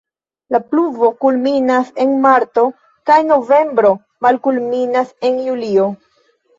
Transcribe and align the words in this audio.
La 0.53 0.61
pluvo 0.69 1.09
kulminas 1.25 1.91
en 2.07 2.17
marto 2.25 2.65
kaj 3.13 3.21
novembro, 3.31 3.95
malkulminas 4.27 5.17
en 5.33 5.43
julio. 5.49 5.91